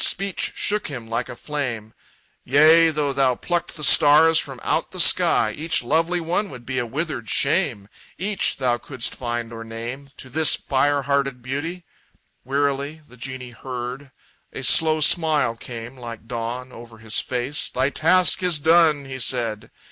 Speech 0.03 0.53
shook 0.55 0.87
him 0.87 1.07
like 1.07 1.29
a 1.29 1.35
flame: 1.35 1.93
"Yea, 2.43 2.89
though 2.89 3.13
thou 3.13 3.35
plucked 3.35 3.77
the 3.77 3.83
stars 3.83 4.39
from 4.39 4.59
out 4.63 4.89
the 4.89 4.99
sky, 4.99 5.51
Each 5.55 5.83
lovely 5.83 6.19
one 6.19 6.49
would 6.49 6.65
be 6.65 6.79
a 6.79 6.87
withered 6.87 7.29
shame 7.29 7.87
Each 8.17 8.57
thou 8.57 8.79
couldst 8.79 9.13
find 9.13 9.53
or 9.53 9.63
name 9.63 10.09
To 10.17 10.27
this 10.27 10.55
fire 10.55 11.03
hearted 11.03 11.43
beauty!" 11.43 11.85
Wearily 12.43 13.01
The 13.07 13.15
genie 13.15 13.51
heard. 13.51 14.09
A 14.51 14.63
slow 14.63 15.01
smile 15.01 15.55
came 15.55 15.95
like 15.97 16.27
dawn 16.27 16.71
Over 16.71 16.97
his 16.97 17.19
face. 17.19 17.69
"Thy 17.69 17.91
task 17.91 18.41
is 18.41 18.57
done!" 18.57 19.05
he 19.05 19.19
said. 19.19 19.69